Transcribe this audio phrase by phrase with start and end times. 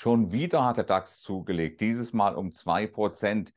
[0.00, 3.52] Schon wieder hat der DAX zugelegt, dieses Mal um 2%.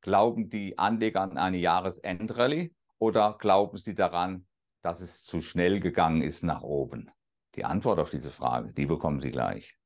[0.00, 2.70] Glauben die Anleger an eine Jahresendrallye
[3.00, 4.46] oder glauben sie daran,
[4.82, 7.10] dass es zu schnell gegangen ist nach oben?
[7.56, 9.76] Die Antwort auf diese Frage, die bekommen Sie gleich.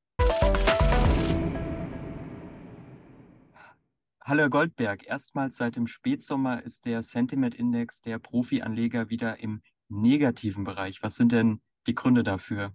[4.20, 10.64] Hallo Herr Goldberg, erstmals seit dem Spätsommer ist der Sentiment-Index der Profi-Anleger wieder im negativen
[10.64, 11.02] Bereich.
[11.02, 12.74] Was sind denn die Gründe dafür?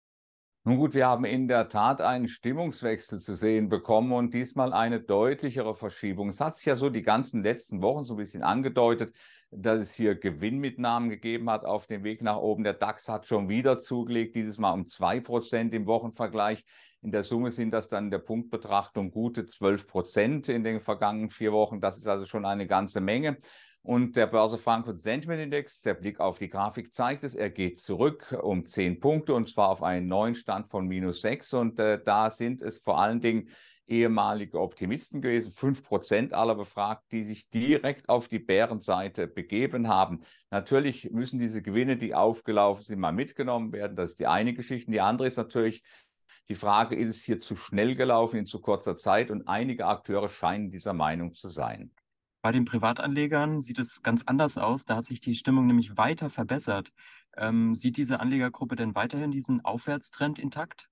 [0.66, 5.00] Nun gut, wir haben in der Tat einen Stimmungswechsel zu sehen bekommen und diesmal eine
[5.00, 6.28] deutlichere Verschiebung.
[6.28, 9.16] Es hat sich ja so die ganzen letzten Wochen so ein bisschen angedeutet,
[9.52, 12.66] dass es hier Gewinnmitnahmen gegeben hat auf dem Weg nach oben.
[12.66, 16.66] Der DAX hat schon wieder zugelegt, dieses Mal um 2% im Wochenvergleich.
[17.02, 21.54] In der Summe sind das dann in der Punktbetrachtung gute 12% in den vergangenen vier
[21.54, 21.80] Wochen.
[21.80, 23.38] Das ist also schon eine ganze Menge.
[23.82, 27.80] Und der Börse Frankfurt Sentiment Index, der Blick auf die Grafik zeigt es, er geht
[27.80, 31.54] zurück um 10 Punkte und zwar auf einen neuen Stand von minus 6.
[31.54, 33.50] Und äh, da sind es vor allen Dingen
[33.90, 40.22] ehemalige Optimisten gewesen, 5% aller befragt, die sich direkt auf die Bärenseite begeben haben.
[40.52, 43.96] Natürlich müssen diese Gewinne, die aufgelaufen sind, mal mitgenommen werden.
[43.96, 44.92] Das ist die eine Geschichte.
[44.92, 45.84] Die andere ist natürlich
[46.50, 49.32] die Frage, ist es hier zu schnell gelaufen in zu kurzer Zeit?
[49.32, 51.92] Und einige Akteure scheinen dieser Meinung zu sein.
[52.42, 54.86] Bei den Privatanlegern sieht es ganz anders aus.
[54.86, 56.92] Da hat sich die Stimmung nämlich weiter verbessert.
[57.36, 60.90] Ähm, sieht diese Anlegergruppe denn weiterhin diesen Aufwärtstrend intakt?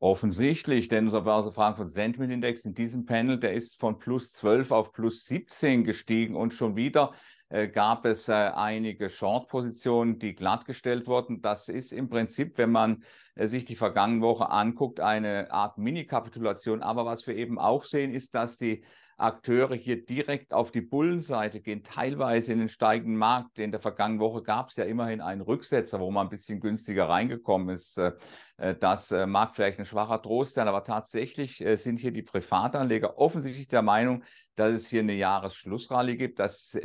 [0.00, 4.70] Offensichtlich, denn unser Börse Frankfurt Sentiment Index in diesem Panel, der ist von plus 12
[4.70, 7.14] auf plus 17 gestiegen und schon wieder
[7.48, 11.40] äh, gab es äh, einige Short-Positionen, die glattgestellt wurden.
[11.40, 13.02] Das ist im Prinzip, wenn man
[13.34, 16.82] äh, sich die vergangene Woche anguckt, eine Art Mini-Kapitulation.
[16.82, 18.84] Aber was wir eben auch sehen, ist, dass die
[19.18, 23.58] Akteure hier direkt auf die Bullenseite gehen, teilweise in den steigenden Markt.
[23.58, 27.08] In der vergangenen Woche gab es ja immerhin einen Rücksetzer, wo man ein bisschen günstiger
[27.08, 27.98] reingekommen ist.
[27.98, 28.12] Äh,
[28.58, 33.18] äh, das äh, mag vielleicht ein schwacher Trost sein, aber tatsächlich sind hier die Privatanleger
[33.18, 34.22] offensichtlich der Meinung,
[34.54, 36.38] dass es hier eine Jahresschlussrallye gibt.
[36.38, 36.78] Das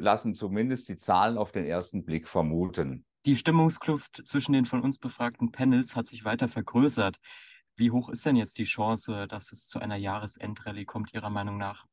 [0.00, 3.04] lassen zumindest die Zahlen auf den ersten Blick vermuten.
[3.26, 7.16] Die Stimmungskluft zwischen den von uns befragten Panels hat sich weiter vergrößert.
[7.76, 11.58] Wie hoch ist denn jetzt die Chance, dass es zu einer Jahresendrallye kommt, Ihrer Meinung
[11.58, 11.86] nach?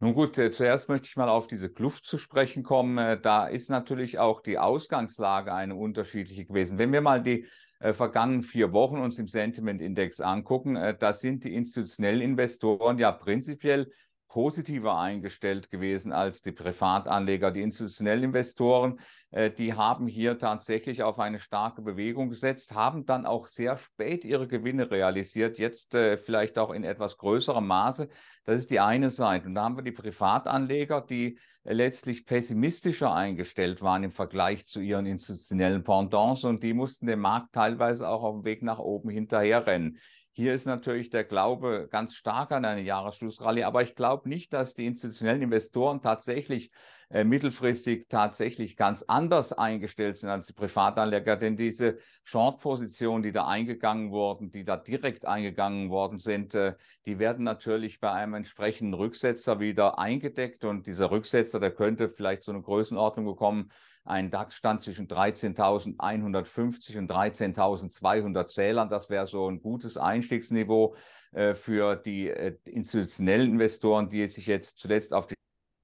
[0.00, 2.96] Nun gut, äh, zuerst möchte ich mal auf diese Kluft zu sprechen kommen.
[2.98, 6.78] Äh, da ist natürlich auch die Ausgangslage eine unterschiedliche gewesen.
[6.78, 7.46] Wenn wir mal die
[7.80, 13.12] äh, vergangenen vier Wochen uns im Sentiment-Index angucken, äh, da sind die institutionellen Investoren ja
[13.12, 13.92] prinzipiell
[14.30, 17.50] positiver eingestellt gewesen als die Privatanleger.
[17.50, 19.00] Die institutionellen Investoren,
[19.32, 24.24] äh, die haben hier tatsächlich auf eine starke Bewegung gesetzt, haben dann auch sehr spät
[24.24, 28.08] ihre Gewinne realisiert, jetzt äh, vielleicht auch in etwas größerem Maße.
[28.44, 29.48] Das ist die eine Seite.
[29.48, 34.80] Und da haben wir die Privatanleger, die äh, letztlich pessimistischer eingestellt waren im Vergleich zu
[34.80, 39.10] ihren institutionellen Pendants und die mussten dem Markt teilweise auch auf dem Weg nach oben
[39.10, 39.98] hinterherrennen.
[40.32, 44.74] Hier ist natürlich der Glaube ganz stark an eine Jahresschlussrallye, aber ich glaube nicht, dass
[44.74, 46.70] die institutionellen Investoren tatsächlich
[47.10, 53.48] äh, mittelfristig tatsächlich ganz anders eingestellt sind als die Privatanleger, denn diese Short-Positionen, die da
[53.48, 56.74] eingegangen wurden, die da direkt eingegangen worden sind, äh,
[57.06, 60.64] die werden natürlich bei einem entsprechenden Rücksetzer wieder eingedeckt.
[60.64, 63.72] Und dieser Rücksetzer, der könnte vielleicht so eine Größenordnung bekommen,
[64.04, 68.88] ein DAX-Stand zwischen 13.150 und 13.200 Zählern.
[68.88, 70.96] Das wäre so ein gutes Einstiegsniveau
[71.32, 75.34] äh, für die äh, institutionellen Investoren, die sich jetzt zuletzt auf die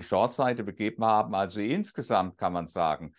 [0.02, 1.34] Short-Seite begeben haben.
[1.34, 3.14] Also insgesamt kann man sagen,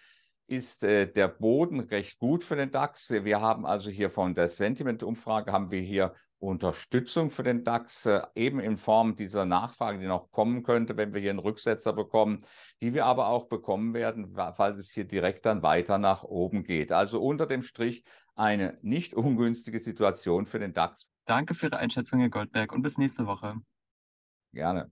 [0.47, 3.11] ist äh, der Boden recht gut für den DAX.
[3.11, 8.21] Wir haben also hier von der Sentiment-Umfrage haben wir hier Unterstützung für den DAX, äh,
[8.35, 12.45] eben in Form dieser Nachfrage, die noch kommen könnte, wenn wir hier einen Rücksetzer bekommen,
[12.81, 16.91] die wir aber auch bekommen werden, falls es hier direkt dann weiter nach oben geht.
[16.91, 18.03] Also unter dem Strich
[18.35, 21.07] eine nicht ungünstige Situation für den DAX.
[21.25, 23.55] Danke für Ihre Einschätzung, Herr Goldberg, und bis nächste Woche.
[24.53, 24.91] Gerne.